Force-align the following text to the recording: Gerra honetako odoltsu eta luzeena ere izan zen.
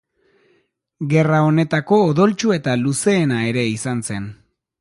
Gerra 1.11 1.41
honetako 1.49 2.01
odoltsu 2.07 2.57
eta 2.57 2.75
luzeena 2.87 3.41
ere 3.51 3.71
izan 3.77 4.07
zen. 4.09 4.31